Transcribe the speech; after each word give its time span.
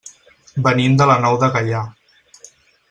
Venim 0.67 0.95
de 1.01 1.07
la 1.11 1.19
Nou 1.27 1.39
de 1.45 1.51
Gaià. 1.57 1.85